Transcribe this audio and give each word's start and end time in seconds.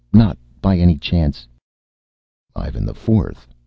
Not, 0.11 0.35
by 0.63 0.79
any 0.79 0.97
chance?" 0.97 1.47
"Ivan 2.55 2.87
the 2.87 2.95
Fourth. 2.95 3.47